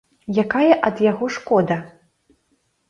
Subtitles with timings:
[0.43, 1.77] Якая ад яго шкода?